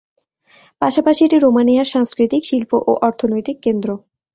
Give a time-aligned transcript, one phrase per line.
[0.81, 3.89] পাশাপাশি এটি রোমানিয়ার সাংস্কৃতিক, শিল্প ও অর্থনৈতিক কেন্দ্র।